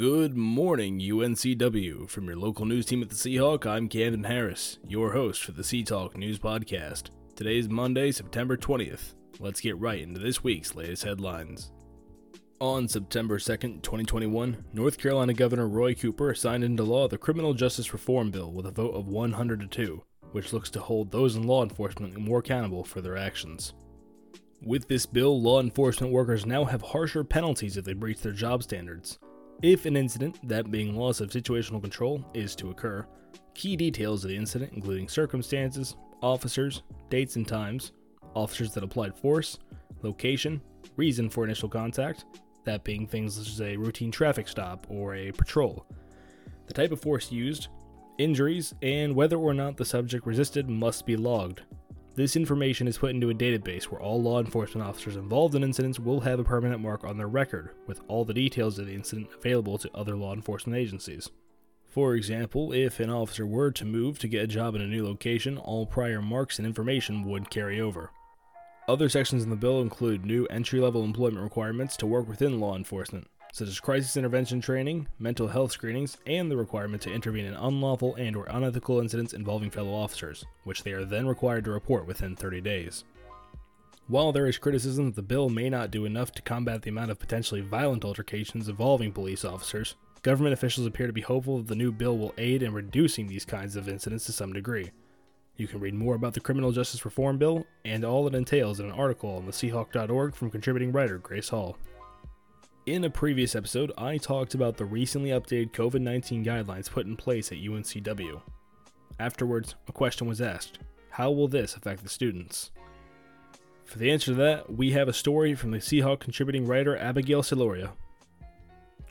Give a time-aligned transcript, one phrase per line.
[0.00, 2.08] Good morning, UNCW.
[2.08, 5.62] From your local news team at the Seahawk, I'm Camden Harris, your host for the
[5.62, 7.10] Sea Talk News Podcast.
[7.36, 9.12] Today is Monday, September 20th.
[9.40, 11.70] Let's get right into this week's latest headlines.
[12.62, 17.92] On September 2nd, 2021, North Carolina Governor Roy Cooper signed into law the Criminal Justice
[17.92, 21.42] Reform Bill with a vote of 100 to 2, which looks to hold those in
[21.42, 23.74] law enforcement more accountable for their actions.
[24.62, 28.62] With this bill, law enforcement workers now have harsher penalties if they breach their job
[28.62, 29.18] standards.
[29.62, 33.06] If an incident, that being loss of situational control, is to occur,
[33.52, 37.92] key details of the incident, including circumstances, officers, dates and times,
[38.34, 39.58] officers that applied force,
[40.00, 40.62] location,
[40.96, 42.24] reason for initial contact,
[42.64, 45.84] that being things such as a routine traffic stop or a patrol,
[46.66, 47.68] the type of force used,
[48.16, 51.62] injuries, and whether or not the subject resisted must be logged.
[52.20, 55.98] This information is put into a database where all law enforcement officers involved in incidents
[55.98, 59.30] will have a permanent mark on their record, with all the details of the incident
[59.34, 61.30] available to other law enforcement agencies.
[61.86, 65.02] For example, if an officer were to move to get a job in a new
[65.02, 68.10] location, all prior marks and information would carry over.
[68.86, 72.76] Other sections in the bill include new entry level employment requirements to work within law
[72.76, 77.54] enforcement, such as crisis intervention training, mental health screenings, and the requirement to intervene in
[77.54, 82.06] unlawful and or unethical incidents involving fellow officers, which they are then required to report
[82.06, 83.04] within 30 days.
[84.06, 87.12] While there is criticism that the bill may not do enough to combat the amount
[87.12, 91.76] of potentially violent altercations involving police officers, government officials appear to be hopeful that the
[91.76, 94.90] new bill will aid in reducing these kinds of incidents to some degree.
[95.56, 98.86] You can read more about the Criminal Justice Reform Bill and all it entails in
[98.86, 101.76] an article on the Seahawk.org from contributing writer Grace Hall.
[102.86, 107.16] In a previous episode, I talked about the recently updated COVID 19 guidelines put in
[107.16, 108.40] place at UNCW.
[109.18, 110.78] Afterwards, a question was asked
[111.10, 112.70] How will this affect the students?
[113.84, 117.42] For the answer to that, we have a story from the Seahawk contributing writer Abigail
[117.42, 117.90] Siloria,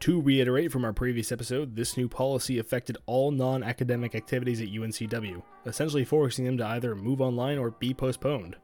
[0.00, 4.68] to reiterate from our previous episode, this new policy affected all non academic activities at
[4.68, 8.56] UNCW, essentially forcing them to either move online or be postponed,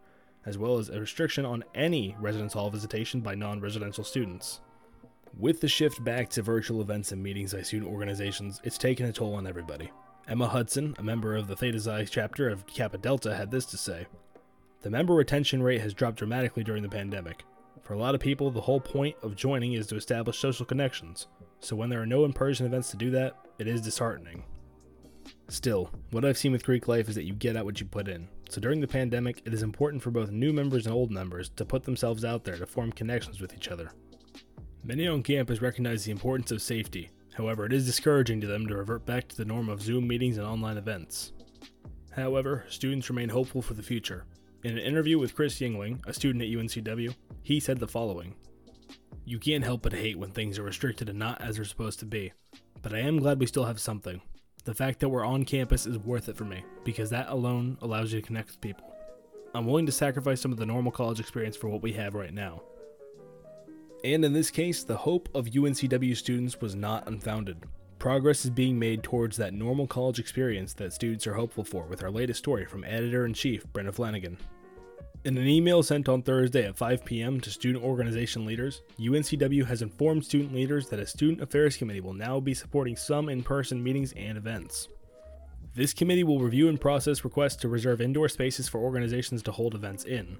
[0.46, 4.60] as well as a restriction on any residence hall visitation by non residential students.
[5.36, 9.12] With the shift back to virtual events and meetings by student organizations, it's taken a
[9.12, 9.90] toll on everybody.
[10.28, 13.76] Emma Hudson, a member of the Theta Xi chapter of Kappa Delta, had this to
[13.76, 14.06] say
[14.82, 17.44] The member retention rate has dropped dramatically during the pandemic.
[17.82, 21.26] For a lot of people, the whole point of joining is to establish social connections,
[21.58, 24.44] so when there are no in person events to do that, it is disheartening.
[25.48, 28.08] Still, what I've seen with Greek life is that you get out what you put
[28.08, 28.28] in.
[28.48, 31.64] So during the pandemic, it is important for both new members and old members to
[31.64, 33.90] put themselves out there to form connections with each other.
[34.86, 38.76] Many on campus recognize the importance of safety, however, it is discouraging to them to
[38.76, 41.32] revert back to the norm of Zoom meetings and online events.
[42.10, 44.26] However, students remain hopeful for the future.
[44.62, 48.34] In an interview with Chris Yingling, a student at UNCW, he said the following
[49.24, 52.06] You can't help but hate when things are restricted and not as they're supposed to
[52.06, 52.34] be.
[52.82, 54.20] But I am glad we still have something.
[54.64, 58.12] The fact that we're on campus is worth it for me, because that alone allows
[58.12, 58.94] you to connect with people.
[59.54, 62.34] I'm willing to sacrifice some of the normal college experience for what we have right
[62.34, 62.60] now.
[64.04, 67.64] And in this case, the hope of UNCW students was not unfounded.
[67.98, 72.04] Progress is being made towards that normal college experience that students are hopeful for with
[72.04, 74.36] our latest story from editor in chief Brenda Flanagan.
[75.24, 77.40] In an email sent on Thursday at 5 p.m.
[77.40, 82.12] to student organization leaders, UNCW has informed student leaders that a student affairs committee will
[82.12, 84.88] now be supporting some in person meetings and events.
[85.74, 89.74] This committee will review and process requests to reserve indoor spaces for organizations to hold
[89.74, 90.36] events in.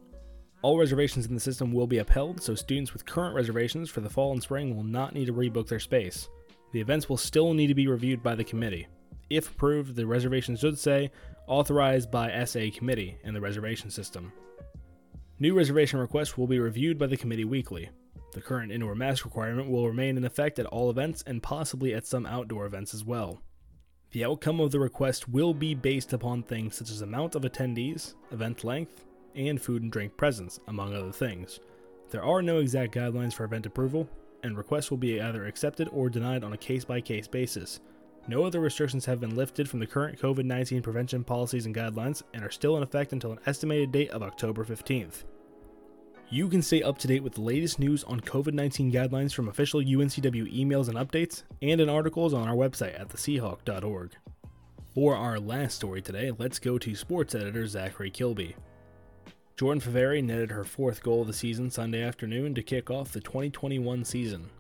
[0.65, 4.09] All reservations in the system will be upheld, so students with current reservations for the
[4.09, 6.31] fall and spring will not need to rebook their space.
[6.73, 8.87] The events will still need to be reviewed by the committee.
[9.29, 11.11] If approved, the reservation should say
[11.47, 14.33] authorized by SA committee in the reservation system.
[15.39, 17.91] New reservation requests will be reviewed by the committee weekly.
[18.33, 22.07] The current indoor mask requirement will remain in effect at all events and possibly at
[22.07, 23.43] some outdoor events as well.
[24.13, 28.15] The outcome of the request will be based upon things such as amount of attendees,
[28.31, 29.05] event length,
[29.37, 31.61] and food and drink presence, among other things.
[32.11, 34.09] There are no exact guidelines for event approval,
[34.43, 37.81] and requests will be either accepted or denied on a case by case basis.
[38.27, 42.23] No other restrictions have been lifted from the current COVID 19 prevention policies and guidelines
[42.33, 45.25] and are still in effect until an estimated date of October 15th.
[46.31, 49.49] You can stay up to date with the latest news on COVID 19 guidelines from
[49.49, 54.13] official UNCW emails and updates, and in articles on our website at theseahawk.org.
[54.95, 58.57] For our last story today, let's go to sports editor Zachary Kilby.
[59.57, 63.21] Jordan Faveri netted her fourth goal of the season Sunday afternoon to kick off the
[63.21, 64.51] 2021 season.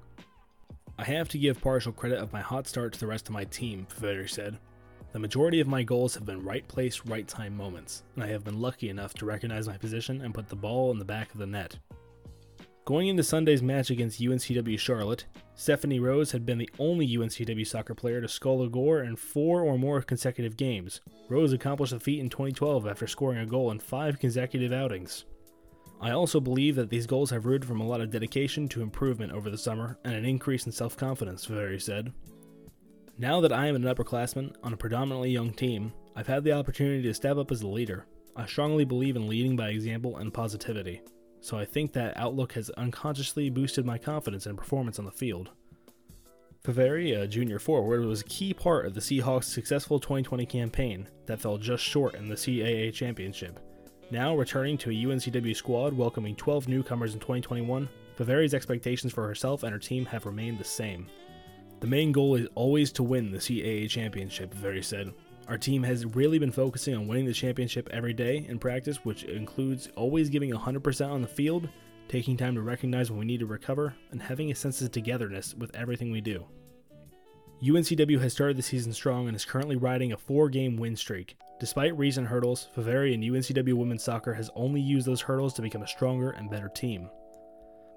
[0.96, 3.42] I have to give partial credit of my hot start to the rest of my
[3.42, 4.56] team, Faveri said.
[5.10, 8.44] The majority of my goals have been right place, right time moments, and I have
[8.44, 11.40] been lucky enough to recognize my position and put the ball in the back of
[11.40, 11.76] the net.
[12.84, 17.94] Going into Sunday's match against UNCW Charlotte, Stephanie Rose had been the only UNCW soccer
[17.94, 21.00] player to skull a goal in four or more consecutive games.
[21.30, 25.24] Rose accomplished the feat in 2012 after scoring a goal in five consecutive outings.
[25.98, 29.32] I also believe that these goals have rooted from a lot of dedication to improvement
[29.32, 32.12] over the summer and an increase in self confidence, Faveri said.
[33.16, 37.02] Now that I am an upperclassman on a predominantly young team, I've had the opportunity
[37.04, 38.04] to step up as a leader.
[38.36, 41.00] I strongly believe in leading by example and positivity
[41.44, 45.50] so I think that outlook has unconsciously boosted my confidence and performance on the field.
[46.64, 51.38] Faveri, a junior forward, was a key part of the Seahawks' successful 2020 campaign that
[51.38, 53.60] fell just short in the CAA championship.
[54.10, 59.64] Now returning to a UNCW squad welcoming 12 newcomers in 2021, Faveri's expectations for herself
[59.64, 61.06] and her team have remained the same.
[61.80, 65.12] The main goal is always to win the CAA championship, Faveri said,
[65.48, 69.24] our team has really been focusing on winning the championship every day in practice, which
[69.24, 71.68] includes always giving 100% on the field,
[72.08, 75.54] taking time to recognize when we need to recover, and having a sense of togetherness
[75.54, 76.46] with everything we do.
[77.62, 81.36] UNCW has started the season strong and is currently riding a four game win streak.
[81.60, 85.82] Despite recent hurdles, Faveri and UNCW women's soccer has only used those hurdles to become
[85.82, 87.08] a stronger and better team.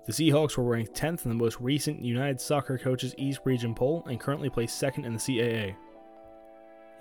[0.06, 4.06] The Seahawks were ranked 10th in the most recent United Soccer Coaches East Region poll
[4.10, 5.76] and currently placed second in the CAA.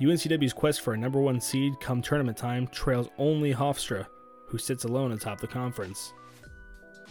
[0.01, 4.07] UNCW's quest for a number one seed come tournament time trails only Hofstra,
[4.47, 6.13] who sits alone atop the conference.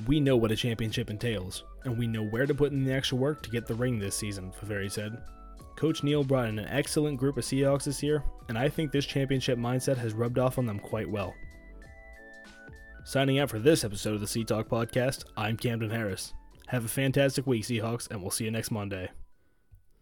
[0.07, 3.17] We know what a championship entails, and we know where to put in the extra
[3.17, 5.17] work to get the ring this season, Faveri said.
[5.75, 9.05] Coach Neal brought in an excellent group of Seahawks this year, and I think this
[9.05, 11.33] championship mindset has rubbed off on them quite well.
[13.03, 16.33] Signing out for this episode of the Sea Talk Podcast, I'm Camden Harris.
[16.67, 19.09] Have a fantastic week, Seahawks, and we'll see you next Monday.